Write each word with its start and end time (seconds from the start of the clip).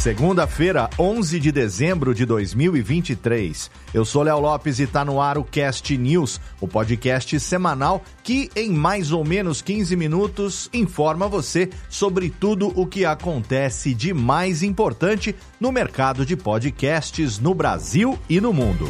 Segunda-feira, 0.00 0.88
11 0.98 1.38
de 1.38 1.52
dezembro 1.52 2.14
de 2.14 2.24
2023. 2.24 3.70
Eu 3.92 4.02
sou 4.02 4.22
Léo 4.22 4.40
Lopes 4.40 4.78
e 4.78 4.84
está 4.84 5.04
no 5.04 5.20
ar 5.20 5.36
o 5.36 5.44
Cast 5.44 5.94
News, 5.94 6.40
o 6.58 6.66
podcast 6.66 7.38
semanal 7.38 8.02
que, 8.22 8.50
em 8.56 8.70
mais 8.70 9.12
ou 9.12 9.22
menos 9.22 9.60
15 9.60 9.94
minutos, 9.96 10.70
informa 10.72 11.28
você 11.28 11.68
sobre 11.90 12.30
tudo 12.30 12.72
o 12.80 12.86
que 12.86 13.04
acontece 13.04 13.92
de 13.92 14.14
mais 14.14 14.62
importante 14.62 15.36
no 15.60 15.70
mercado 15.70 16.24
de 16.24 16.34
podcasts 16.34 17.38
no 17.38 17.52
Brasil 17.52 18.18
e 18.26 18.40
no 18.40 18.54
mundo. 18.54 18.88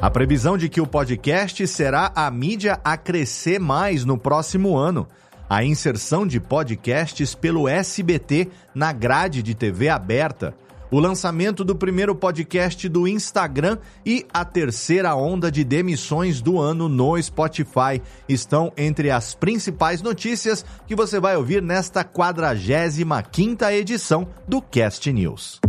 A 0.00 0.10
previsão 0.10 0.56
de 0.56 0.70
que 0.70 0.80
o 0.80 0.86
podcast 0.86 1.66
será 1.66 2.10
a 2.14 2.30
mídia 2.30 2.80
a 2.82 2.96
crescer 2.96 3.60
mais 3.60 4.02
no 4.02 4.16
próximo 4.16 4.74
ano. 4.74 5.06
A 5.46 5.62
inserção 5.62 6.26
de 6.26 6.40
podcasts 6.40 7.34
pelo 7.34 7.68
SBT 7.68 8.48
na 8.74 8.94
grade 8.94 9.42
de 9.42 9.54
TV 9.54 9.90
aberta. 9.90 10.54
O 10.90 10.98
lançamento 10.98 11.62
do 11.62 11.76
primeiro 11.76 12.14
podcast 12.14 12.88
do 12.88 13.06
Instagram 13.06 13.76
e 14.04 14.26
a 14.32 14.42
terceira 14.42 15.14
onda 15.14 15.52
de 15.52 15.62
demissões 15.64 16.40
do 16.40 16.58
ano 16.58 16.88
no 16.88 17.22
Spotify 17.22 18.00
estão 18.26 18.72
entre 18.78 19.10
as 19.10 19.34
principais 19.34 20.00
notícias 20.00 20.64
que 20.86 20.96
você 20.96 21.20
vai 21.20 21.36
ouvir 21.36 21.60
nesta 21.60 22.02
45ª 22.02 23.70
edição 23.70 24.26
do 24.48 24.62
Cast 24.62 25.12
News. 25.12 25.60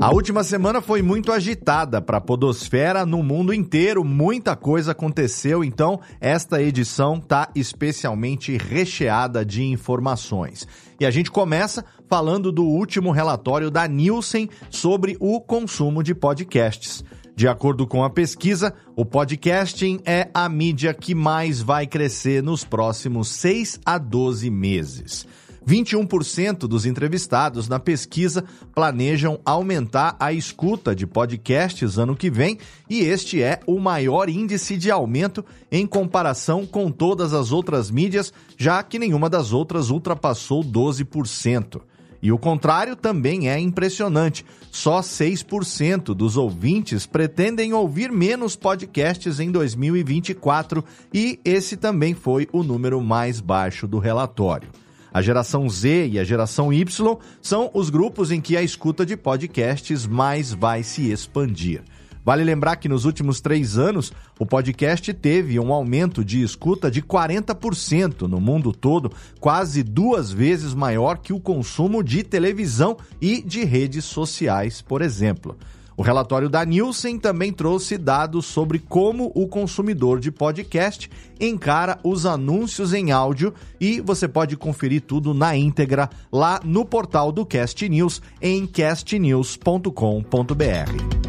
A 0.00 0.12
última 0.12 0.44
semana 0.44 0.80
foi 0.80 1.02
muito 1.02 1.32
agitada 1.32 2.00
para 2.00 2.18
a 2.18 2.20
podosfera 2.20 3.04
no 3.04 3.20
mundo 3.20 3.52
inteiro, 3.52 4.04
muita 4.04 4.54
coisa 4.54 4.92
aconteceu, 4.92 5.64
então 5.64 5.98
esta 6.20 6.62
edição 6.62 7.16
está 7.16 7.48
especialmente 7.52 8.56
recheada 8.56 9.44
de 9.44 9.64
informações. 9.64 10.68
E 11.00 11.04
a 11.04 11.10
gente 11.10 11.32
começa 11.32 11.84
falando 12.08 12.52
do 12.52 12.62
último 12.62 13.10
relatório 13.10 13.72
da 13.72 13.88
Nielsen 13.88 14.48
sobre 14.70 15.16
o 15.18 15.40
consumo 15.40 16.00
de 16.00 16.14
podcasts. 16.14 17.04
De 17.34 17.48
acordo 17.48 17.84
com 17.84 18.04
a 18.04 18.10
pesquisa, 18.10 18.72
o 18.94 19.04
podcasting 19.04 20.00
é 20.04 20.28
a 20.32 20.48
mídia 20.48 20.94
que 20.94 21.12
mais 21.12 21.60
vai 21.60 21.88
crescer 21.88 22.40
nos 22.40 22.64
próximos 22.64 23.28
6 23.30 23.80
a 23.84 23.98
12 23.98 24.48
meses. 24.48 25.26
21% 25.68 26.60
dos 26.60 26.86
entrevistados 26.86 27.68
na 27.68 27.78
pesquisa 27.78 28.42
planejam 28.74 29.38
aumentar 29.44 30.16
a 30.18 30.32
escuta 30.32 30.96
de 30.96 31.06
podcasts 31.06 31.98
ano 31.98 32.16
que 32.16 32.30
vem, 32.30 32.56
e 32.88 33.00
este 33.00 33.42
é 33.42 33.60
o 33.66 33.78
maior 33.78 34.30
índice 34.30 34.78
de 34.78 34.90
aumento 34.90 35.44
em 35.70 35.86
comparação 35.86 36.64
com 36.64 36.90
todas 36.90 37.34
as 37.34 37.52
outras 37.52 37.90
mídias, 37.90 38.32
já 38.56 38.82
que 38.82 38.98
nenhuma 38.98 39.28
das 39.28 39.52
outras 39.52 39.90
ultrapassou 39.90 40.64
12%. 40.64 41.82
E 42.22 42.32
o 42.32 42.38
contrário 42.38 42.96
também 42.96 43.50
é 43.50 43.60
impressionante. 43.60 44.44
Só 44.72 45.00
6% 45.00 46.14
dos 46.14 46.36
ouvintes 46.36 47.04
pretendem 47.04 47.74
ouvir 47.74 48.10
menos 48.10 48.56
podcasts 48.56 49.38
em 49.38 49.52
2024, 49.52 50.82
e 51.12 51.38
esse 51.44 51.76
também 51.76 52.14
foi 52.14 52.48
o 52.52 52.62
número 52.62 53.02
mais 53.02 53.38
baixo 53.38 53.86
do 53.86 53.98
relatório. 53.98 54.70
A 55.18 55.20
geração 55.20 55.68
Z 55.68 56.10
e 56.12 56.16
a 56.20 56.22
geração 56.22 56.72
Y 56.72 57.18
são 57.42 57.72
os 57.74 57.90
grupos 57.90 58.30
em 58.30 58.40
que 58.40 58.56
a 58.56 58.62
escuta 58.62 59.04
de 59.04 59.16
podcasts 59.16 60.06
mais 60.06 60.52
vai 60.52 60.84
se 60.84 61.10
expandir. 61.10 61.82
Vale 62.24 62.44
lembrar 62.44 62.76
que 62.76 62.88
nos 62.88 63.04
últimos 63.04 63.40
três 63.40 63.76
anos, 63.76 64.12
o 64.38 64.46
podcast 64.46 65.12
teve 65.12 65.58
um 65.58 65.72
aumento 65.72 66.24
de 66.24 66.40
escuta 66.40 66.88
de 66.88 67.02
40% 67.02 68.28
no 68.28 68.40
mundo 68.40 68.70
todo, 68.70 69.10
quase 69.40 69.82
duas 69.82 70.30
vezes 70.30 70.72
maior 70.72 71.18
que 71.18 71.32
o 71.32 71.40
consumo 71.40 72.00
de 72.00 72.22
televisão 72.22 72.96
e 73.20 73.42
de 73.42 73.64
redes 73.64 74.04
sociais, 74.04 74.80
por 74.80 75.02
exemplo. 75.02 75.56
O 75.98 76.02
relatório 76.02 76.48
da 76.48 76.64
Nielsen 76.64 77.18
também 77.18 77.52
trouxe 77.52 77.98
dados 77.98 78.46
sobre 78.46 78.78
como 78.78 79.32
o 79.34 79.48
consumidor 79.48 80.20
de 80.20 80.30
podcast 80.30 81.10
encara 81.40 81.98
os 82.04 82.24
anúncios 82.24 82.94
em 82.94 83.10
áudio 83.10 83.52
e 83.80 84.00
você 84.00 84.28
pode 84.28 84.56
conferir 84.56 85.02
tudo 85.02 85.34
na 85.34 85.56
íntegra 85.56 86.08
lá 86.30 86.60
no 86.62 86.84
portal 86.84 87.32
do 87.32 87.44
Cast 87.44 87.88
News 87.88 88.22
em 88.40 88.64
castnews.com.br. 88.64 91.27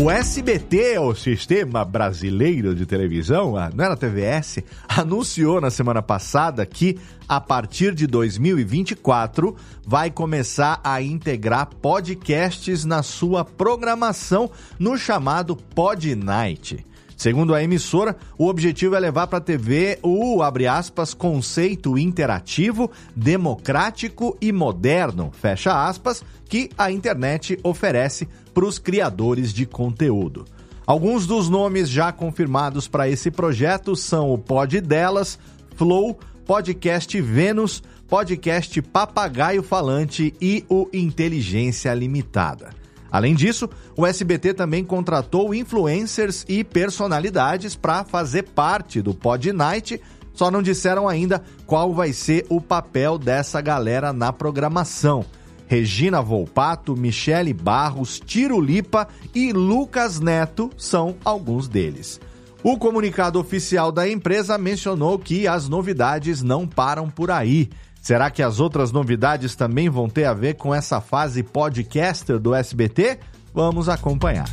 O 0.00 0.08
SBT, 0.08 0.96
o 1.00 1.12
Sistema 1.12 1.84
Brasileiro 1.84 2.72
de 2.72 2.86
Televisão, 2.86 3.54
não 3.74 3.84
era 3.84 3.96
TVS, 3.96 4.60
anunciou 4.88 5.60
na 5.60 5.70
semana 5.70 6.00
passada 6.00 6.64
que, 6.64 6.96
a 7.28 7.40
partir 7.40 7.92
de 7.96 8.06
2024, 8.06 9.56
vai 9.84 10.08
começar 10.08 10.80
a 10.84 11.02
integrar 11.02 11.70
podcasts 11.82 12.84
na 12.84 13.02
sua 13.02 13.44
programação 13.44 14.48
no 14.78 14.96
chamado 14.96 15.56
Pod 15.56 16.14
Night. 16.14 16.86
Segundo 17.16 17.52
a 17.52 17.60
emissora, 17.60 18.16
o 18.38 18.46
objetivo 18.46 18.94
é 18.94 19.00
levar 19.00 19.26
para 19.26 19.38
a 19.38 19.40
TV 19.40 19.98
o, 20.04 20.40
abre 20.40 20.68
aspas, 20.68 21.12
conceito 21.12 21.98
interativo, 21.98 22.88
democrático 23.16 24.38
e 24.40 24.52
moderno, 24.52 25.32
fecha 25.32 25.88
aspas, 25.88 26.22
que 26.48 26.70
a 26.78 26.92
internet 26.92 27.58
oferece 27.64 28.28
para 28.58 28.66
os 28.66 28.76
criadores 28.76 29.52
de 29.52 29.64
conteúdo. 29.64 30.44
Alguns 30.84 31.28
dos 31.28 31.48
nomes 31.48 31.88
já 31.88 32.10
confirmados 32.10 32.88
para 32.88 33.08
esse 33.08 33.30
projeto 33.30 33.94
são 33.94 34.32
o 34.32 34.36
Pod 34.36 34.80
Delas, 34.80 35.38
Flow, 35.76 36.18
Podcast 36.44 37.20
Vênus, 37.20 37.84
Podcast 38.08 38.82
Papagaio 38.82 39.62
Falante 39.62 40.34
e 40.40 40.64
o 40.68 40.88
Inteligência 40.92 41.94
Limitada. 41.94 42.70
Além 43.12 43.32
disso, 43.32 43.70
o 43.96 44.04
SBT 44.04 44.54
também 44.54 44.82
contratou 44.82 45.54
influencers 45.54 46.44
e 46.48 46.64
personalidades 46.64 47.76
para 47.76 48.02
fazer 48.02 48.42
parte 48.42 49.00
do 49.00 49.14
Pod 49.14 49.52
Night, 49.52 50.00
só 50.34 50.50
não 50.50 50.62
disseram 50.62 51.08
ainda 51.08 51.44
qual 51.64 51.94
vai 51.94 52.12
ser 52.12 52.44
o 52.48 52.60
papel 52.60 53.18
dessa 53.18 53.60
galera 53.60 54.12
na 54.12 54.32
programação. 54.32 55.24
Regina 55.68 56.22
Volpato, 56.22 56.96
Michele 56.96 57.52
Barros, 57.52 58.18
Tiro 58.18 58.58
Lipa 58.58 59.06
e 59.34 59.52
Lucas 59.52 60.18
Neto 60.18 60.70
são 60.78 61.14
alguns 61.22 61.68
deles. 61.68 62.18
O 62.64 62.78
comunicado 62.78 63.38
oficial 63.38 63.92
da 63.92 64.08
empresa 64.08 64.56
mencionou 64.56 65.18
que 65.18 65.46
as 65.46 65.68
novidades 65.68 66.42
não 66.42 66.66
param 66.66 67.08
por 67.10 67.30
aí. 67.30 67.68
Será 68.00 68.30
que 68.30 68.42
as 68.42 68.58
outras 68.58 68.90
novidades 68.90 69.54
também 69.54 69.90
vão 69.90 70.08
ter 70.08 70.24
a 70.24 70.32
ver 70.32 70.54
com 70.54 70.74
essa 70.74 71.00
fase 71.00 71.42
podcaster 71.42 72.38
do 72.38 72.54
SBT? 72.54 73.18
Vamos 73.52 73.88
acompanhar. 73.88 74.48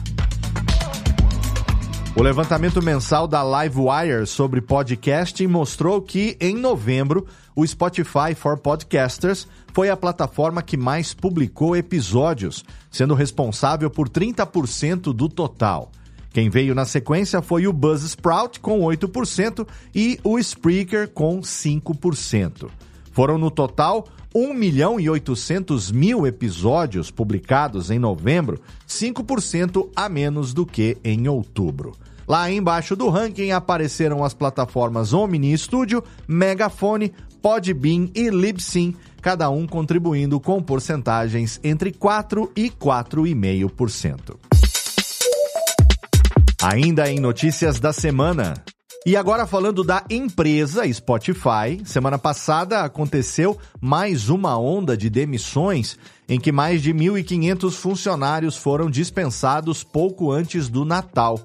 O 2.18 2.24
levantamento 2.24 2.82
mensal 2.82 3.28
da 3.28 3.44
Livewire 3.44 4.26
sobre 4.26 4.62
podcasting 4.62 5.48
mostrou 5.48 6.02
que, 6.02 6.38
em 6.40 6.56
novembro, 6.56 7.28
o 7.56 7.66
Spotify 7.66 8.36
for 8.36 8.58
Podcasters 8.58 9.48
foi 9.74 9.90
a 9.90 9.96
plataforma 9.96 10.62
que 10.62 10.76
mais 10.76 11.14
publicou 11.14 11.76
episódios, 11.76 12.66
sendo 12.92 13.14
responsável 13.14 13.90
por 13.90 14.10
30% 14.10 15.14
do 15.14 15.30
total. 15.30 15.92
Quem 16.32 16.50
veio 16.50 16.76
na 16.76 16.84
sequência 16.84 17.42
foi 17.42 17.66
o 17.66 17.72
Buzzsprout 17.72 18.60
com 18.60 18.82
8% 18.82 19.66
e 19.96 20.20
o 20.22 20.38
Spreaker 20.38 21.10
com 21.10 21.40
5%. 21.40 22.70
Foram 23.14 23.38
no 23.38 23.50
total 23.50 24.06
1 24.36 24.54
milhão 24.54 25.00
e 25.00 25.10
800 25.10 25.94
mil 25.94 26.28
episódios 26.28 27.10
publicados 27.10 27.90
em 27.90 27.98
novembro, 27.98 28.60
5% 28.86 29.90
a 29.96 30.10
menos 30.10 30.54
do 30.54 30.66
que 30.66 30.98
em 31.06 31.26
outubro. 31.30 31.94
Lá 32.28 32.52
embaixo 32.52 32.98
do 32.98 33.08
ranking 33.08 33.52
apareceram 33.52 34.24
as 34.24 34.34
plataformas 34.34 35.14
Omni 35.14 35.58
Studio, 35.58 36.04
Megafone, 36.28 37.14
Podbean 37.46 38.10
e 38.16 38.28
Libsyn, 38.32 38.96
cada 39.22 39.52
um 39.52 39.68
contribuindo 39.68 40.40
com 40.40 40.64
porcentagens 40.64 41.60
entre 41.64 41.92
4 41.92 42.52
e 42.56 42.72
4,5%. 42.72 44.36
Ainda 46.64 47.08
em 47.08 47.20
notícias 47.20 47.80
da 47.80 47.94
semana. 47.94 48.56
E 49.06 49.16
agora 49.16 49.46
falando 49.46 49.84
da 49.84 50.04
empresa 50.10 50.92
Spotify, 50.92 51.80
semana 51.86 52.18
passada 52.18 52.82
aconteceu 52.82 53.56
mais 53.80 54.28
uma 54.28 54.58
onda 54.58 54.98
de 54.98 55.08
demissões 55.08 56.00
em 56.28 56.40
que 56.40 56.52
mais 56.52 56.82
de 56.82 56.92
1.500 56.96 57.74
funcionários 57.74 58.58
foram 58.58 58.90
dispensados 58.90 59.84
pouco 59.84 60.32
antes 60.32 60.68
do 60.68 60.84
Natal. 60.84 61.40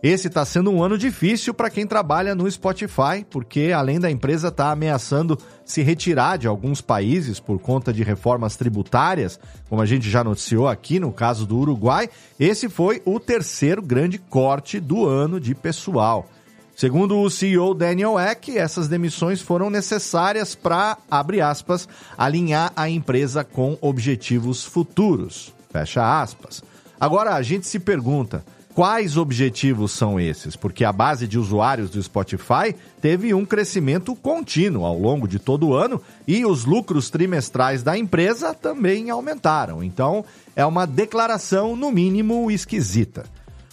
Esse 0.00 0.28
está 0.28 0.44
sendo 0.44 0.70
um 0.70 0.82
ano 0.82 0.96
difícil 0.96 1.52
para 1.52 1.70
quem 1.70 1.84
trabalha 1.84 2.32
no 2.32 2.48
Spotify, 2.48 3.26
porque 3.28 3.72
além 3.74 3.98
da 3.98 4.08
empresa 4.08 4.48
estar 4.48 4.66
tá 4.66 4.70
ameaçando 4.70 5.36
se 5.64 5.82
retirar 5.82 6.38
de 6.38 6.46
alguns 6.46 6.80
países 6.80 7.40
por 7.40 7.58
conta 7.58 7.92
de 7.92 8.04
reformas 8.04 8.56
tributárias, 8.56 9.40
como 9.68 9.82
a 9.82 9.86
gente 9.86 10.08
já 10.08 10.22
noticiou 10.22 10.68
aqui 10.68 11.00
no 11.00 11.12
caso 11.12 11.44
do 11.44 11.58
Uruguai, 11.58 12.08
esse 12.38 12.68
foi 12.68 13.02
o 13.04 13.18
terceiro 13.18 13.82
grande 13.82 14.18
corte 14.18 14.78
do 14.78 15.04
ano 15.04 15.40
de 15.40 15.52
pessoal. 15.52 16.28
Segundo 16.76 17.18
o 17.18 17.28
CEO 17.28 17.74
Daniel 17.74 18.20
Eck, 18.20 18.56
essas 18.56 18.86
demissões 18.86 19.40
foram 19.40 19.68
necessárias 19.68 20.54
para, 20.54 20.96
abre 21.10 21.40
aspas, 21.40 21.88
alinhar 22.16 22.72
a 22.76 22.88
empresa 22.88 23.42
com 23.42 23.76
objetivos 23.80 24.64
futuros. 24.64 25.52
Fecha 25.72 26.22
aspas. 26.22 26.62
Agora 27.00 27.34
a 27.34 27.42
gente 27.42 27.66
se 27.66 27.80
pergunta, 27.80 28.44
Quais 28.78 29.16
objetivos 29.16 29.90
são 29.90 30.20
esses? 30.20 30.54
Porque 30.54 30.84
a 30.84 30.92
base 30.92 31.26
de 31.26 31.36
usuários 31.36 31.90
do 31.90 32.00
Spotify 32.00 32.72
teve 33.02 33.34
um 33.34 33.44
crescimento 33.44 34.14
contínuo 34.14 34.84
ao 34.84 34.96
longo 34.96 35.26
de 35.26 35.40
todo 35.40 35.66
o 35.66 35.74
ano 35.74 36.00
e 36.28 36.46
os 36.46 36.64
lucros 36.64 37.10
trimestrais 37.10 37.82
da 37.82 37.98
empresa 37.98 38.54
também 38.54 39.10
aumentaram. 39.10 39.82
Então, 39.82 40.24
é 40.54 40.64
uma 40.64 40.86
declaração, 40.86 41.74
no 41.74 41.90
mínimo, 41.90 42.52
esquisita. 42.52 43.24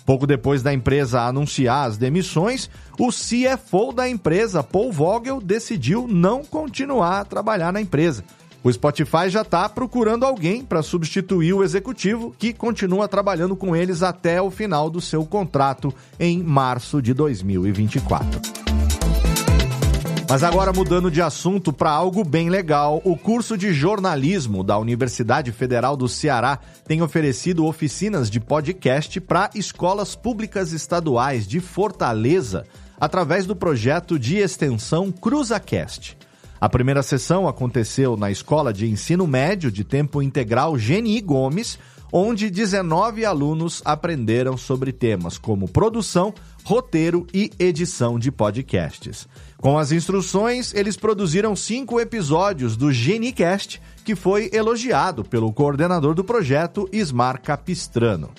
Pouco 0.08 0.26
depois 0.26 0.64
da 0.64 0.74
empresa 0.74 1.22
anunciar 1.22 1.88
as 1.88 1.98
demissões, 1.98 2.68
o 2.98 3.10
CFO 3.10 3.94
da 3.94 4.10
empresa, 4.10 4.64
Paul 4.64 4.92
Vogel, 4.92 5.40
decidiu 5.40 6.08
não 6.08 6.44
continuar 6.44 7.20
a 7.20 7.26
trabalhar 7.26 7.72
na 7.72 7.80
empresa. 7.80 8.24
O 8.66 8.74
Spotify 8.74 9.30
já 9.30 9.44
está 9.44 9.70
procurando 9.70 10.26
alguém 10.26 10.66
para 10.66 10.82
substituir 10.82 11.54
o 11.54 11.64
executivo 11.64 12.36
que 12.36 12.52
continua 12.52 13.08
trabalhando 13.08 13.56
com 13.56 13.76
eles 13.76 14.02
até 14.02 14.42
o 14.42 14.50
final 14.50 14.90
do 14.90 15.00
seu 15.00 15.24
contrato 15.24 15.94
em 16.20 16.42
março 16.42 17.00
de 17.00 17.14
2024. 17.14 18.42
Mas 20.28 20.42
agora 20.42 20.74
mudando 20.74 21.12
de 21.12 21.22
assunto 21.22 21.72
para 21.72 21.92
algo 21.92 22.24
bem 22.24 22.50
legal, 22.50 23.04
o 23.06 23.16
curso 23.16 23.56
de 23.56 23.72
jornalismo 23.72 24.64
da 24.64 24.80
Universidade 24.80 25.52
Federal 25.52 25.96
do 25.96 26.10
Ceará 26.10 26.58
tem 26.88 27.04
oferecido 27.04 27.68
oficinas 27.68 28.32
de 28.32 28.40
podcast 28.40 29.22
para 29.22 29.52
escolas 29.54 30.16
públicas 30.16 30.72
estaduais 30.72 31.46
de 31.46 31.60
Fortaleza 31.60 32.66
através 33.00 33.46
do 33.46 33.56
projeto 33.56 34.18
de 34.18 34.38
extensão 34.38 35.12
CruzaCast. 35.12 36.18
A 36.66 36.70
primeira 36.76 37.04
sessão 37.04 37.48
aconteceu 37.48 38.18
na 38.18 38.32
Escola 38.32 38.74
de 38.74 38.88
Ensino 38.88 39.28
Médio 39.28 39.72
de 39.72 39.84
Tempo 39.84 40.20
Integral 40.20 40.80
Geni 40.80 41.22
Gomes, 41.22 41.78
onde 42.12 42.50
19 42.50 43.24
alunos 43.24 43.84
aprenderam 43.86 44.58
sobre 44.58 44.92
temas 44.92 45.38
como 45.38 45.68
produção, 45.68 46.34
roteiro 46.64 47.28
e 47.32 47.52
edição 47.60 48.18
de 48.18 48.32
podcasts. 48.32 49.28
Com 49.58 49.78
as 49.78 49.92
instruções, 49.92 50.74
eles 50.74 50.98
produziram 50.98 51.56
cinco 51.56 52.00
episódios 52.00 52.76
do 52.76 52.92
GeniCast, 52.92 53.80
que 54.04 54.16
foi 54.16 54.50
elogiado 54.52 55.24
pelo 55.24 55.54
coordenador 55.54 56.16
do 56.16 56.24
projeto, 56.24 56.90
Ismar 56.92 57.44
Capistrano. 57.44 58.32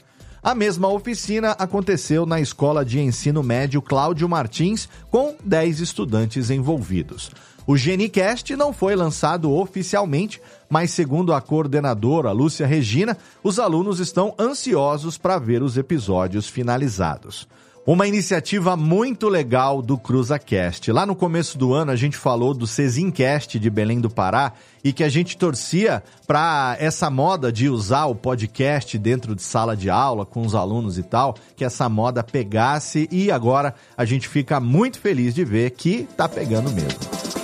A 0.43 0.53
mesma 0.53 0.89
oficina 0.89 1.53
aconteceu 1.53 2.27
na 2.27 2.41
Escola 2.41 2.85
de 2.85 2.99
Ensino 2.99 3.45
Médio 3.45 3.81
Cláudio 3.81 4.29
Martins, 4.29 4.89
com 5.13 5.37
10 5.45 5.79
estudantes 5.79 6.51
envolvidos. 6.51 7.31
O 7.67 7.77
GeniCast 7.77 8.55
não 8.55 8.73
foi 8.73 8.95
lançado 8.95 9.53
oficialmente, 9.53 10.41
mas 10.71 10.93
segundo 10.93 11.35
a 11.35 11.41
coordenadora 11.41 12.31
Lúcia 12.31 12.65
Regina, 12.65 13.19
os 13.43 13.59
alunos 13.59 13.99
estão 13.99 14.33
ansiosos 14.39 15.19
para 15.19 15.37
ver 15.39 15.65
os 15.65 15.77
episódios 15.77 16.49
finalizados. 16.49 17.49
Uma 17.85 18.07
iniciativa 18.07 18.77
muito 18.77 19.29
legal 19.29 19.81
do 19.81 19.97
CruzaCast. 19.97 20.91
Lá 20.91 21.07
no 21.07 21.15
começo 21.15 21.57
do 21.57 21.73
ano 21.73 21.93
a 21.93 21.97
gente 21.97 22.17
falou 22.17 22.53
do 22.53 22.67
Cezincast 22.67 23.61
de 23.61 23.71
Belém 23.71 24.01
do 24.01 24.11
Pará 24.11 24.53
e 24.83 24.93
que 24.93 25.05
a 25.05 25.09
gente 25.09 25.37
torcia 25.37 26.03
para 26.27 26.77
essa 26.81 27.09
moda 27.11 27.53
de 27.53 27.69
usar 27.69 28.07
o 28.07 28.15
podcast 28.15 28.97
dentro 28.99 29.37
de 29.37 29.43
sala 29.43 29.77
de 29.77 29.89
aula 29.89 30.27
com 30.27 30.43
os 30.43 30.55
alunos 30.55 30.99
e 30.99 31.03
tal, 31.05 31.37
que 31.57 31.65
essa 31.65 31.89
moda 31.89 32.25
pegasse 32.25 33.09
e 33.11 33.31
agora 33.31 33.73
a 33.97 34.05
gente 34.05 34.29
fica 34.29 34.59
muito 34.59 34.99
feliz 34.99 35.33
de 35.33 35.45
ver 35.45 35.71
que 35.71 36.09
tá 36.17 36.29
pegando 36.29 36.71
mesmo. 36.73 37.36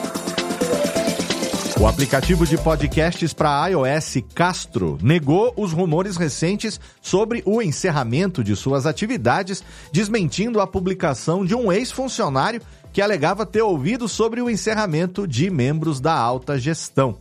O 1.82 1.86
aplicativo 1.88 2.46
de 2.46 2.56
podcasts 2.56 3.32
para 3.32 3.66
iOS 3.66 4.18
Castro 4.36 4.96
negou 5.02 5.52
os 5.56 5.72
rumores 5.72 6.16
recentes 6.16 6.78
sobre 7.00 7.42
o 7.44 7.60
encerramento 7.60 8.44
de 8.44 8.54
suas 8.54 8.86
atividades, 8.86 9.64
desmentindo 9.90 10.60
a 10.60 10.66
publicação 10.66 11.44
de 11.44 11.56
um 11.56 11.72
ex-funcionário 11.72 12.62
que 12.92 13.02
alegava 13.02 13.44
ter 13.44 13.62
ouvido 13.62 14.06
sobre 14.06 14.40
o 14.40 14.48
encerramento 14.48 15.26
de 15.26 15.50
membros 15.50 15.98
da 15.98 16.14
alta 16.14 16.56
gestão. 16.56 17.18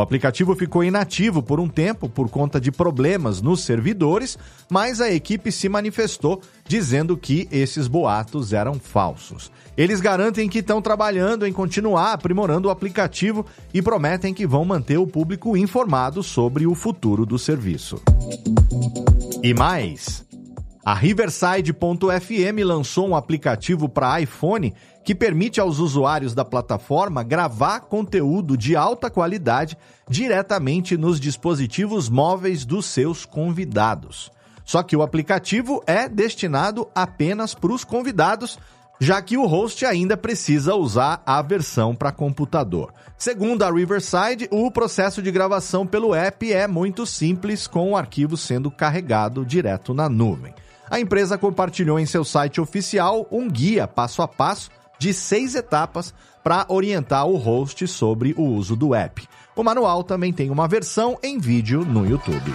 O 0.00 0.02
aplicativo 0.02 0.56
ficou 0.56 0.82
inativo 0.82 1.42
por 1.42 1.60
um 1.60 1.68
tempo 1.68 2.08
por 2.08 2.30
conta 2.30 2.58
de 2.58 2.72
problemas 2.72 3.42
nos 3.42 3.60
servidores, 3.60 4.38
mas 4.70 4.98
a 4.98 5.12
equipe 5.12 5.52
se 5.52 5.68
manifestou 5.68 6.40
dizendo 6.66 7.18
que 7.18 7.46
esses 7.52 7.86
boatos 7.86 8.54
eram 8.54 8.80
falsos. 8.80 9.52
Eles 9.76 10.00
garantem 10.00 10.48
que 10.48 10.60
estão 10.60 10.80
trabalhando 10.80 11.46
em 11.46 11.52
continuar 11.52 12.14
aprimorando 12.14 12.68
o 12.68 12.70
aplicativo 12.70 13.44
e 13.74 13.82
prometem 13.82 14.32
que 14.32 14.46
vão 14.46 14.64
manter 14.64 14.96
o 14.96 15.06
público 15.06 15.54
informado 15.54 16.22
sobre 16.22 16.66
o 16.66 16.74
futuro 16.74 17.26
do 17.26 17.38
serviço. 17.38 18.00
E 19.42 19.52
mais, 19.52 20.24
a 20.90 20.94
Riverside.fm 20.94 22.64
lançou 22.64 23.10
um 23.10 23.14
aplicativo 23.14 23.88
para 23.88 24.20
iPhone 24.20 24.74
que 25.04 25.14
permite 25.14 25.60
aos 25.60 25.78
usuários 25.78 26.34
da 26.34 26.44
plataforma 26.44 27.22
gravar 27.22 27.82
conteúdo 27.82 28.56
de 28.56 28.74
alta 28.74 29.08
qualidade 29.08 29.78
diretamente 30.08 30.96
nos 30.96 31.20
dispositivos 31.20 32.08
móveis 32.08 32.64
dos 32.64 32.86
seus 32.86 33.24
convidados. 33.24 34.32
Só 34.64 34.82
que 34.82 34.96
o 34.96 35.02
aplicativo 35.02 35.80
é 35.86 36.08
destinado 36.08 36.88
apenas 36.92 37.54
para 37.54 37.72
os 37.72 37.84
convidados, 37.84 38.58
já 38.98 39.22
que 39.22 39.36
o 39.36 39.46
host 39.46 39.86
ainda 39.86 40.16
precisa 40.16 40.74
usar 40.74 41.22
a 41.24 41.40
versão 41.40 41.94
para 41.94 42.10
computador. 42.10 42.92
Segundo 43.16 43.62
a 43.62 43.70
Riverside, 43.70 44.48
o 44.50 44.68
processo 44.72 45.22
de 45.22 45.30
gravação 45.30 45.86
pelo 45.86 46.16
app 46.16 46.52
é 46.52 46.66
muito 46.66 47.06
simples, 47.06 47.68
com 47.68 47.92
o 47.92 47.96
arquivo 47.96 48.36
sendo 48.36 48.72
carregado 48.72 49.46
direto 49.46 49.94
na 49.94 50.08
nuvem. 50.08 50.52
A 50.90 50.98
empresa 50.98 51.38
compartilhou 51.38 52.00
em 52.00 52.04
seu 52.04 52.24
site 52.24 52.60
oficial 52.60 53.24
um 53.30 53.48
guia 53.48 53.86
passo 53.86 54.22
a 54.22 54.28
passo 54.28 54.70
de 54.98 55.14
seis 55.14 55.54
etapas 55.54 56.12
para 56.42 56.66
orientar 56.68 57.26
o 57.26 57.36
host 57.36 57.86
sobre 57.86 58.34
o 58.36 58.42
uso 58.42 58.74
do 58.74 58.92
app. 58.92 59.26
O 59.54 59.62
manual 59.62 60.02
também 60.02 60.32
tem 60.32 60.50
uma 60.50 60.66
versão 60.66 61.16
em 61.22 61.38
vídeo 61.38 61.84
no 61.84 62.04
YouTube. 62.04 62.52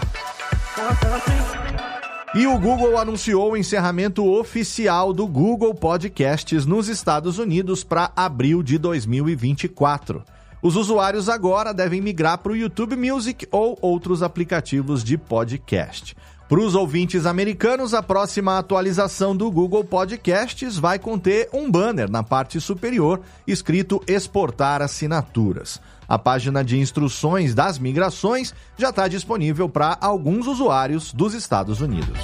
E 2.35 2.45
o 2.45 2.59
Google 2.59 2.97
anunciou 2.97 3.53
o 3.53 3.57
encerramento 3.57 4.29
oficial 4.29 5.13
do 5.13 5.25
Google 5.25 5.73
Podcasts 5.73 6.65
nos 6.65 6.89
Estados 6.89 7.39
Unidos 7.39 7.85
para 7.85 8.11
abril 8.17 8.61
de 8.61 8.77
2024. 8.77 10.21
Os 10.61 10.75
usuários 10.75 11.29
agora 11.29 11.73
devem 11.73 12.01
migrar 12.01 12.39
para 12.39 12.51
o 12.51 12.55
YouTube 12.55 12.97
Music 12.97 13.47
ou 13.51 13.77
outros 13.81 14.21
aplicativos 14.21 15.03
de 15.03 15.17
podcast. 15.17 16.17
Para 16.47 16.59
os 16.59 16.75
ouvintes 16.75 17.25
americanos, 17.25 17.95
a 17.95 18.03
próxima 18.03 18.59
atualização 18.59 19.35
do 19.35 19.49
Google 19.49 19.83
Podcasts 19.83 20.77
vai 20.77 20.99
conter 20.99 21.49
um 21.51 21.71
banner 21.71 22.07
na 22.07 22.21
parte 22.21 22.61
superior 22.61 23.19
escrito 23.47 23.99
Exportar 24.07 24.79
assinaturas. 24.79 25.81
A 26.07 26.19
página 26.19 26.63
de 26.63 26.77
instruções 26.77 27.55
das 27.55 27.79
migrações 27.79 28.53
já 28.77 28.91
está 28.91 29.07
disponível 29.07 29.67
para 29.67 29.97
alguns 29.99 30.45
usuários 30.45 31.11
dos 31.11 31.33
Estados 31.33 31.81
Unidos. 31.81 32.19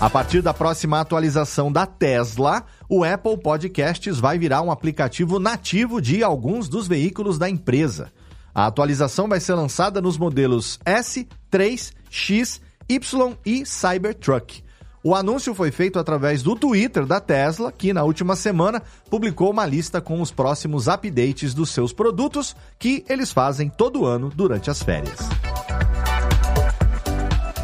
A 0.00 0.08
partir 0.08 0.42
da 0.42 0.54
próxima 0.54 1.00
atualização 1.00 1.72
da 1.72 1.86
Tesla, 1.86 2.62
o 2.88 3.02
Apple 3.02 3.36
Podcasts 3.38 4.20
vai 4.20 4.38
virar 4.38 4.62
um 4.62 4.70
aplicativo 4.70 5.40
nativo 5.40 6.00
de 6.00 6.22
alguns 6.22 6.68
dos 6.68 6.86
veículos 6.86 7.36
da 7.36 7.50
empresa. 7.50 8.12
A 8.54 8.66
atualização 8.66 9.26
vai 9.26 9.40
ser 9.40 9.54
lançada 9.54 10.00
nos 10.00 10.16
modelos 10.16 10.78
S, 10.84 11.26
3, 11.50 11.92
X, 12.08 12.60
Y 12.88 13.36
e 13.44 13.66
Cybertruck. 13.66 14.62
O 15.02 15.14
anúncio 15.14 15.54
foi 15.54 15.70
feito 15.70 15.98
através 15.98 16.42
do 16.42 16.56
Twitter 16.56 17.04
da 17.04 17.20
Tesla, 17.20 17.70
que 17.70 17.92
na 17.92 18.04
última 18.04 18.36
semana 18.36 18.80
publicou 19.10 19.50
uma 19.50 19.66
lista 19.66 20.00
com 20.00 20.22
os 20.22 20.30
próximos 20.30 20.88
updates 20.88 21.52
dos 21.52 21.70
seus 21.70 21.92
produtos 21.92 22.56
que 22.78 23.04
eles 23.08 23.30
fazem 23.30 23.68
todo 23.68 24.06
ano 24.06 24.30
durante 24.34 24.70
as 24.70 24.82
férias. 24.82 25.18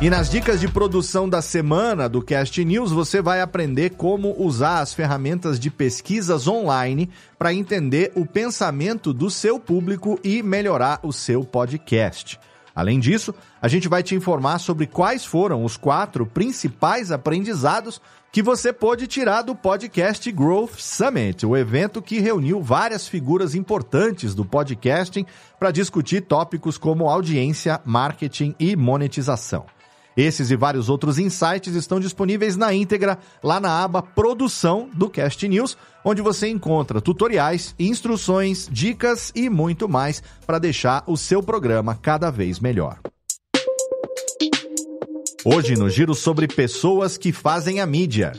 E 0.02 0.08
nas 0.08 0.30
dicas 0.30 0.58
de 0.58 0.66
produção 0.66 1.28
da 1.28 1.42
semana 1.42 2.08
do 2.08 2.22
Cast 2.22 2.64
News, 2.64 2.90
você 2.90 3.20
vai 3.20 3.42
aprender 3.42 3.90
como 3.90 4.34
usar 4.42 4.80
as 4.80 4.94
ferramentas 4.94 5.60
de 5.60 5.70
pesquisas 5.70 6.48
online 6.48 7.10
para 7.38 7.52
entender 7.52 8.10
o 8.14 8.24
pensamento 8.24 9.12
do 9.12 9.28
seu 9.28 9.60
público 9.60 10.18
e 10.24 10.42
melhorar 10.42 11.00
o 11.02 11.12
seu 11.12 11.44
podcast. 11.44 12.40
Além 12.74 12.98
disso, 12.98 13.34
a 13.60 13.68
gente 13.68 13.88
vai 13.88 14.02
te 14.02 14.14
informar 14.14 14.58
sobre 14.58 14.86
quais 14.86 15.22
foram 15.22 15.66
os 15.66 15.76
quatro 15.76 16.24
principais 16.24 17.12
aprendizados 17.12 18.00
que 18.32 18.42
você 18.42 18.72
pôde 18.72 19.06
tirar 19.06 19.42
do 19.42 19.54
podcast 19.54 20.32
Growth 20.32 20.78
Summit, 20.78 21.44
o 21.44 21.54
evento 21.54 22.00
que 22.00 22.20
reuniu 22.20 22.62
várias 22.62 23.06
figuras 23.06 23.54
importantes 23.54 24.34
do 24.34 24.46
podcasting 24.46 25.26
para 25.58 25.70
discutir 25.70 26.22
tópicos 26.22 26.78
como 26.78 27.10
audiência, 27.10 27.82
marketing 27.84 28.54
e 28.58 28.74
monetização. 28.74 29.66
Esses 30.20 30.50
e 30.50 30.56
vários 30.56 30.90
outros 30.90 31.18
insights 31.18 31.74
estão 31.74 31.98
disponíveis 31.98 32.54
na 32.54 32.74
íntegra 32.74 33.18
lá 33.42 33.58
na 33.58 33.82
aba 33.82 34.02
Produção 34.02 34.86
do 34.92 35.08
Cast 35.08 35.48
News, 35.48 35.78
onde 36.04 36.20
você 36.20 36.46
encontra 36.46 37.00
tutoriais, 37.00 37.74
instruções, 37.78 38.68
dicas 38.70 39.32
e 39.34 39.48
muito 39.48 39.88
mais 39.88 40.22
para 40.46 40.58
deixar 40.58 41.04
o 41.06 41.16
seu 41.16 41.42
programa 41.42 41.94
cada 41.94 42.30
vez 42.30 42.60
melhor. 42.60 42.98
Hoje 45.42 45.74
no 45.74 45.88
giro 45.88 46.14
sobre 46.14 46.46
pessoas 46.46 47.16
que 47.16 47.32
fazem 47.32 47.80
a 47.80 47.86
mídia. 47.86 48.32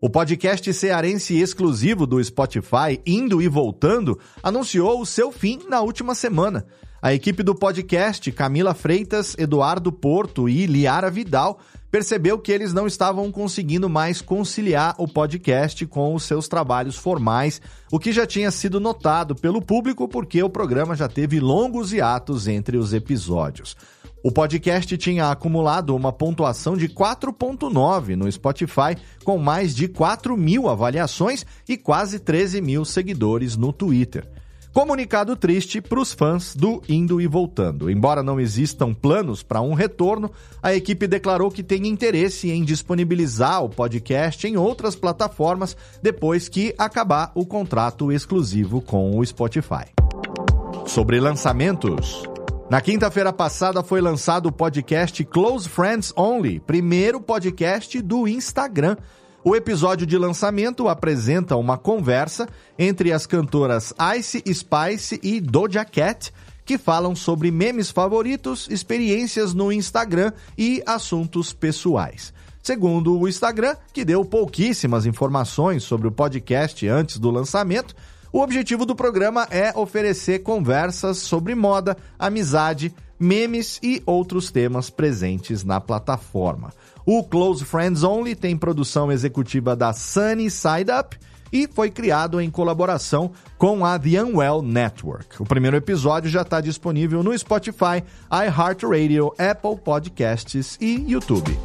O 0.00 0.08
podcast 0.08 0.72
cearense 0.72 1.36
exclusivo 1.36 2.06
do 2.06 2.22
Spotify, 2.22 3.00
Indo 3.04 3.42
e 3.42 3.48
Voltando, 3.48 4.16
anunciou 4.40 5.00
o 5.00 5.06
seu 5.06 5.32
fim 5.32 5.58
na 5.68 5.80
última 5.80 6.14
semana. 6.14 6.64
A 7.00 7.14
equipe 7.14 7.44
do 7.44 7.54
podcast, 7.54 8.32
Camila 8.32 8.74
Freitas, 8.74 9.36
Eduardo 9.38 9.92
Porto 9.92 10.48
e 10.48 10.66
Liara 10.66 11.08
Vidal, 11.08 11.60
percebeu 11.92 12.40
que 12.40 12.50
eles 12.50 12.72
não 12.72 12.88
estavam 12.88 13.30
conseguindo 13.30 13.88
mais 13.88 14.20
conciliar 14.20 14.96
o 14.98 15.06
podcast 15.06 15.86
com 15.86 16.12
os 16.12 16.24
seus 16.24 16.48
trabalhos 16.48 16.96
formais, 16.96 17.62
o 17.92 18.00
que 18.00 18.10
já 18.10 18.26
tinha 18.26 18.50
sido 18.50 18.80
notado 18.80 19.36
pelo 19.36 19.62
público 19.62 20.08
porque 20.08 20.42
o 20.42 20.50
programa 20.50 20.96
já 20.96 21.08
teve 21.08 21.38
longos 21.38 21.92
hiatos 21.92 22.48
entre 22.48 22.76
os 22.76 22.92
episódios. 22.92 23.76
O 24.24 24.32
podcast 24.32 24.98
tinha 24.98 25.30
acumulado 25.30 25.94
uma 25.94 26.12
pontuação 26.12 26.76
de 26.76 26.88
4,9 26.88 28.16
no 28.16 28.30
Spotify, 28.30 28.96
com 29.22 29.38
mais 29.38 29.72
de 29.72 29.86
4 29.86 30.36
mil 30.36 30.68
avaliações 30.68 31.46
e 31.68 31.76
quase 31.76 32.18
13 32.18 32.60
mil 32.60 32.84
seguidores 32.84 33.56
no 33.56 33.72
Twitter. 33.72 34.28
Comunicado 34.78 35.34
triste 35.34 35.80
para 35.80 35.98
os 35.98 36.12
fãs 36.12 36.54
do 36.54 36.80
Indo 36.88 37.20
e 37.20 37.26
Voltando. 37.26 37.90
Embora 37.90 38.22
não 38.22 38.38
existam 38.38 38.94
planos 38.94 39.42
para 39.42 39.60
um 39.60 39.74
retorno, 39.74 40.30
a 40.62 40.72
equipe 40.72 41.08
declarou 41.08 41.50
que 41.50 41.64
tem 41.64 41.88
interesse 41.88 42.48
em 42.52 42.62
disponibilizar 42.62 43.64
o 43.64 43.68
podcast 43.68 44.46
em 44.46 44.56
outras 44.56 44.94
plataformas 44.94 45.76
depois 46.00 46.48
que 46.48 46.72
acabar 46.78 47.32
o 47.34 47.44
contrato 47.44 48.12
exclusivo 48.12 48.80
com 48.80 49.18
o 49.18 49.26
Spotify. 49.26 49.86
Sobre 50.86 51.18
lançamentos. 51.18 52.22
Na 52.70 52.80
quinta-feira 52.80 53.32
passada 53.32 53.82
foi 53.82 54.00
lançado 54.00 54.46
o 54.46 54.52
podcast 54.52 55.24
Close 55.24 55.68
Friends 55.68 56.12
Only, 56.16 56.60
primeiro 56.60 57.20
podcast 57.20 58.00
do 58.00 58.28
Instagram. 58.28 58.96
O 59.48 59.56
episódio 59.56 60.06
de 60.06 60.18
lançamento 60.18 60.90
apresenta 60.90 61.56
uma 61.56 61.78
conversa 61.78 62.46
entre 62.78 63.14
as 63.14 63.24
cantoras 63.24 63.94
Ice 64.18 64.44
Spice 64.46 65.18
e 65.22 65.40
Doja 65.40 65.86
Cat, 65.86 66.30
que 66.66 66.76
falam 66.76 67.16
sobre 67.16 67.50
memes 67.50 67.90
favoritos, 67.90 68.68
experiências 68.70 69.54
no 69.54 69.72
Instagram 69.72 70.34
e 70.58 70.82
assuntos 70.84 71.50
pessoais. 71.50 72.30
Segundo 72.62 73.18
o 73.18 73.26
Instagram, 73.26 73.74
que 73.90 74.04
deu 74.04 74.22
pouquíssimas 74.22 75.06
informações 75.06 75.82
sobre 75.82 76.06
o 76.06 76.12
podcast 76.12 76.86
antes 76.86 77.18
do 77.18 77.30
lançamento, 77.30 77.96
o 78.30 78.40
objetivo 78.40 78.84
do 78.84 78.94
programa 78.94 79.48
é 79.50 79.72
oferecer 79.74 80.40
conversas 80.40 81.16
sobre 81.16 81.54
moda, 81.54 81.96
amizade, 82.18 82.94
memes 83.18 83.78
e 83.82 84.02
outros 84.06 84.50
temas 84.50 84.90
presentes 84.90 85.64
na 85.64 85.80
plataforma. 85.80 86.72
O 87.04 87.24
Close 87.24 87.64
Friends 87.64 88.02
Only 88.02 88.34
tem 88.34 88.56
produção 88.56 89.10
executiva 89.10 89.74
da 89.74 89.92
Sunny 89.92 90.50
Side 90.50 90.90
Up 90.98 91.18
e 91.52 91.66
foi 91.66 91.90
criado 91.90 92.40
em 92.40 92.50
colaboração 92.50 93.30
com 93.56 93.84
a 93.84 93.98
The 93.98 94.22
Unwell 94.22 94.62
Network. 94.62 95.40
O 95.42 95.46
primeiro 95.46 95.76
episódio 95.76 96.30
já 96.30 96.42
está 96.42 96.60
disponível 96.60 97.22
no 97.22 97.36
Spotify, 97.36 98.04
iHeartRadio, 98.30 99.32
Apple 99.38 99.76
Podcasts 99.82 100.76
e 100.80 101.10
YouTube. 101.10 101.58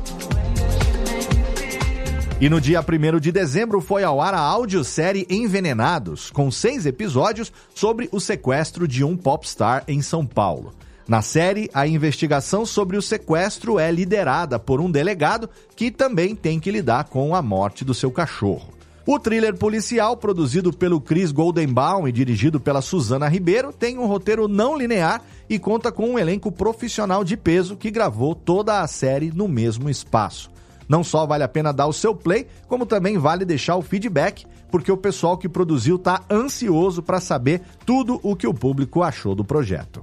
E 2.40 2.50
no 2.50 2.60
dia 2.60 2.82
1 2.82 3.20
de 3.20 3.32
dezembro 3.32 3.80
foi 3.80 4.04
ao 4.04 4.20
ar 4.20 4.34
a 4.34 4.40
audiosérie 4.40 5.26
Envenenados, 5.30 6.30
com 6.30 6.52
seis 6.52 6.86
episódios 6.86 7.54
sobre 7.74 8.10
o 8.12 8.20
sequestro 8.20 8.86
de 8.88 9.04
um 9.04 9.16
popstar 9.16 9.84
em 9.88 10.02
São 10.02 10.26
Paulo. 10.26 10.74
Na 11.08 11.22
série, 11.22 11.70
a 11.74 11.86
investigação 11.86 12.66
sobre 12.66 12.96
o 12.96 13.02
sequestro 13.02 13.78
é 13.78 13.92
liderada 13.92 14.58
por 14.58 14.80
um 14.80 14.90
delegado 14.90 15.50
que 15.76 15.92
também 15.92 16.34
tem 16.34 16.60
que 16.60 16.72
lidar 16.72 17.06
com 17.06 17.36
a 17.36 17.42
morte 17.42 17.84
do 17.84 17.94
seu 17.94 18.10
cachorro. 18.10 18.74
O 19.06 19.20
thriller 19.20 19.54
policial, 19.58 20.16
produzido 20.16 20.72
pelo 20.72 21.02
Chris 21.02 21.30
Goldenbaum 21.30 22.08
e 22.08 22.12
dirigido 22.12 22.58
pela 22.58 22.82
Suzana 22.82 23.28
Ribeiro, 23.28 23.74
tem 23.74 23.98
um 23.98 24.06
roteiro 24.06 24.48
não 24.48 24.78
linear 24.78 25.22
e 25.50 25.60
conta 25.60 25.92
com 25.92 26.12
um 26.12 26.18
elenco 26.18 26.50
profissional 26.50 27.22
de 27.22 27.36
peso 27.36 27.76
que 27.76 27.92
gravou 27.92 28.34
toda 28.34 28.80
a 28.80 28.88
série 28.88 29.30
no 29.30 29.46
mesmo 29.46 29.90
espaço. 29.90 30.50
Não 30.88 31.04
só 31.04 31.26
vale 31.26 31.44
a 31.44 31.50
pena 31.50 31.74
dar 31.74 31.88
o 31.88 31.94
seu 31.94 32.16
play, 32.16 32.48
como 32.66 32.86
também 32.86 33.18
vale 33.18 33.44
deixar 33.44 33.76
o 33.76 33.82
feedback, 33.82 34.46
porque 34.72 34.92
o 34.92 34.98
pessoal 34.98 35.38
que 35.38 35.50
produziu 35.50 35.98
está 35.98 36.22
ansioso 36.32 37.04
para 37.04 37.20
saber 37.20 37.62
tudo 37.86 38.22
o 38.24 38.38
que 38.38 38.48
o 38.48 38.54
público 38.54 39.04
achou 39.04 39.36
do 39.36 39.44
projeto. 39.44 40.02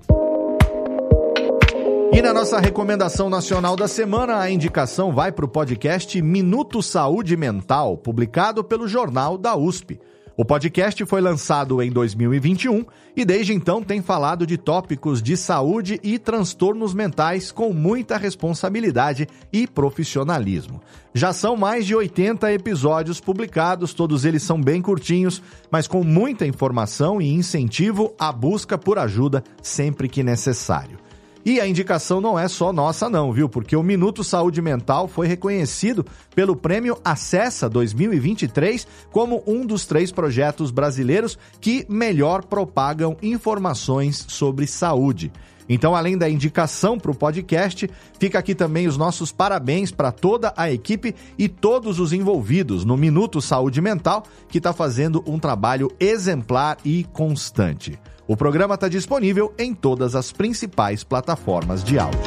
E 2.12 2.20
na 2.20 2.34
nossa 2.34 2.58
recomendação 2.58 3.30
nacional 3.30 3.76
da 3.76 3.86
semana, 3.86 4.40
a 4.40 4.50
indicação 4.50 5.12
vai 5.12 5.30
para 5.30 5.44
o 5.44 5.48
podcast 5.48 6.20
Minuto 6.20 6.82
Saúde 6.82 7.36
Mental, 7.36 7.96
publicado 7.96 8.64
pelo 8.64 8.88
Jornal 8.88 9.38
da 9.38 9.56
USP. 9.56 10.00
O 10.36 10.44
podcast 10.44 11.04
foi 11.04 11.20
lançado 11.20 11.80
em 11.80 11.90
2021 11.90 12.84
e 13.16 13.24
desde 13.24 13.52
então 13.52 13.80
tem 13.80 14.02
falado 14.02 14.44
de 14.44 14.58
tópicos 14.58 15.22
de 15.22 15.36
saúde 15.36 16.00
e 16.02 16.18
transtornos 16.18 16.92
mentais 16.92 17.52
com 17.52 17.72
muita 17.72 18.16
responsabilidade 18.16 19.28
e 19.52 19.68
profissionalismo. 19.68 20.80
Já 21.14 21.32
são 21.32 21.56
mais 21.56 21.86
de 21.86 21.94
80 21.94 22.52
episódios 22.52 23.20
publicados, 23.20 23.94
todos 23.94 24.24
eles 24.24 24.42
são 24.42 24.60
bem 24.60 24.82
curtinhos, 24.82 25.40
mas 25.70 25.86
com 25.86 26.02
muita 26.02 26.44
informação 26.44 27.20
e 27.20 27.32
incentivo 27.32 28.12
à 28.18 28.32
busca 28.32 28.76
por 28.76 28.98
ajuda 28.98 29.44
sempre 29.62 30.08
que 30.08 30.24
necessário. 30.24 30.98
E 31.44 31.58
a 31.58 31.66
indicação 31.66 32.20
não 32.20 32.38
é 32.38 32.46
só 32.48 32.72
nossa, 32.72 33.08
não, 33.08 33.32
viu? 33.32 33.48
Porque 33.48 33.74
o 33.74 33.82
Minuto 33.82 34.22
Saúde 34.22 34.60
Mental 34.60 35.08
foi 35.08 35.26
reconhecido 35.26 36.04
pelo 36.34 36.54
Prêmio 36.54 36.98
Acessa 37.02 37.68
2023 37.68 38.86
como 39.10 39.42
um 39.46 39.64
dos 39.64 39.86
três 39.86 40.12
projetos 40.12 40.70
brasileiros 40.70 41.38
que 41.58 41.86
melhor 41.88 42.44
propagam 42.44 43.16
informações 43.22 44.26
sobre 44.28 44.66
saúde. 44.66 45.32
Então, 45.66 45.94
além 45.94 46.18
da 46.18 46.28
indicação 46.28 46.98
para 46.98 47.12
o 47.12 47.16
podcast, 47.16 47.88
fica 48.18 48.40
aqui 48.40 48.56
também 48.56 48.88
os 48.88 48.96
nossos 48.96 49.30
parabéns 49.30 49.92
para 49.92 50.10
toda 50.10 50.52
a 50.56 50.70
equipe 50.70 51.14
e 51.38 51.48
todos 51.48 52.00
os 52.00 52.12
envolvidos 52.12 52.84
no 52.84 52.96
Minuto 52.96 53.40
Saúde 53.40 53.80
Mental, 53.80 54.24
que 54.48 54.58
está 54.58 54.72
fazendo 54.72 55.22
um 55.24 55.38
trabalho 55.38 55.88
exemplar 56.00 56.76
e 56.84 57.04
constante. 57.12 57.96
O 58.30 58.36
programa 58.36 58.76
está 58.76 58.86
disponível 58.86 59.52
em 59.58 59.74
todas 59.74 60.14
as 60.14 60.30
principais 60.30 61.02
plataformas 61.02 61.82
de 61.82 61.98
áudio. 61.98 62.20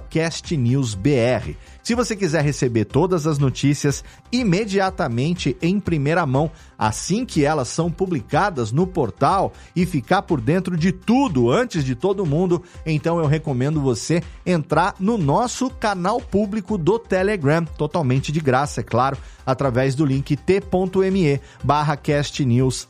castnewsbr. 0.00 1.56
Se 1.84 1.94
você 1.94 2.16
quiser 2.16 2.42
receber 2.42 2.86
todas 2.86 3.26
as 3.26 3.38
notícias 3.38 4.02
imediatamente 4.32 5.54
em 5.60 5.78
primeira 5.78 6.24
mão, 6.24 6.50
assim 6.78 7.26
que 7.26 7.44
elas 7.44 7.68
são 7.68 7.90
publicadas 7.90 8.72
no 8.72 8.86
portal 8.86 9.52
e 9.76 9.84
ficar 9.84 10.22
por 10.22 10.40
dentro 10.40 10.78
de 10.78 10.92
tudo 10.92 11.50
antes 11.50 11.84
de 11.84 11.94
todo 11.94 12.24
mundo, 12.24 12.62
então 12.86 13.18
eu 13.18 13.26
recomendo 13.26 13.82
você 13.82 14.22
entrar 14.46 14.94
no 14.98 15.18
nosso 15.18 15.68
canal 15.68 16.22
público 16.22 16.78
do 16.78 16.98
Telegram, 16.98 17.66
totalmente 17.66 18.32
de 18.32 18.40
graça, 18.40 18.80
é 18.80 18.84
claro, 18.84 19.18
através 19.44 19.94
do 19.94 20.06
link 20.06 20.34
t.me 20.36 21.38
barra 21.62 21.98
castnews 21.98 22.88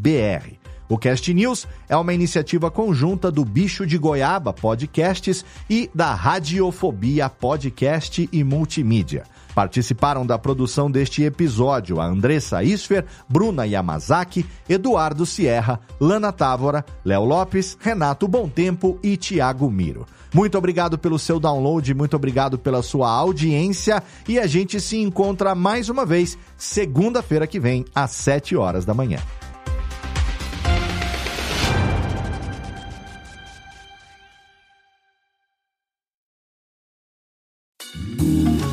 br. 0.00 0.63
O 0.88 0.98
Cast 0.98 1.32
News 1.32 1.66
é 1.88 1.96
uma 1.96 2.12
iniciativa 2.12 2.70
conjunta 2.70 3.30
do 3.30 3.44
Bicho 3.44 3.86
de 3.86 3.96
Goiaba 3.96 4.52
Podcasts 4.52 5.44
e 5.68 5.90
da 5.94 6.14
Radiofobia 6.14 7.28
Podcast 7.30 8.28
e 8.30 8.44
Multimídia. 8.44 9.24
Participaram 9.54 10.26
da 10.26 10.36
produção 10.36 10.90
deste 10.90 11.22
episódio 11.22 12.00
a 12.00 12.06
Andressa 12.06 12.62
Isfer, 12.62 13.04
Bruna 13.28 13.64
Yamazaki, 13.64 14.44
Eduardo 14.68 15.24
Sierra, 15.24 15.80
Lana 16.00 16.32
Távora, 16.32 16.84
Léo 17.04 17.24
Lopes, 17.24 17.78
Renato 17.80 18.28
Tempo 18.52 18.98
e 19.02 19.16
Tiago 19.16 19.70
Miro. 19.70 20.04
Muito 20.34 20.58
obrigado 20.58 20.98
pelo 20.98 21.18
seu 21.18 21.38
download, 21.38 21.94
muito 21.94 22.16
obrigado 22.16 22.58
pela 22.58 22.82
sua 22.82 23.08
audiência 23.08 24.02
e 24.28 24.38
a 24.38 24.46
gente 24.46 24.80
se 24.80 24.96
encontra 24.96 25.54
mais 25.54 25.88
uma 25.88 26.04
vez 26.04 26.36
segunda-feira 26.56 27.46
que 27.46 27.60
vem, 27.60 27.84
às 27.94 28.10
7 28.10 28.56
horas 28.56 28.84
da 28.84 28.92
manhã. 28.92 29.20